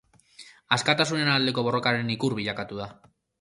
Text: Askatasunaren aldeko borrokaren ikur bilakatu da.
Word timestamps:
Askatasunaren 0.77 1.31
aldeko 1.33 1.65
borrokaren 1.67 2.11
ikur 2.15 2.37
bilakatu 2.41 2.81
da. 2.81 2.89